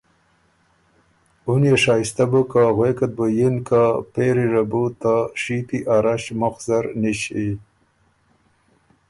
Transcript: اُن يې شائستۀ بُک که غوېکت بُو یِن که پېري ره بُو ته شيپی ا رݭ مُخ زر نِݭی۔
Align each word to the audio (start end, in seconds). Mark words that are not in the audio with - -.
اُن 1.47 1.61
يې 1.69 1.75
شائستۀ 1.83 2.25
بُک 2.31 2.47
که 2.51 2.63
غوېکت 2.75 3.11
بُو 3.17 3.25
یِن 3.37 3.55
که 3.67 3.81
پېري 4.13 4.45
ره 4.53 4.63
بُو 4.69 4.83
ته 5.01 5.13
شيپی 5.41 5.79
ا 5.93 5.95
رݭ 6.05 6.23
مُخ 6.39 6.55
زر 6.65 6.85
نِݭی۔ 7.01 7.47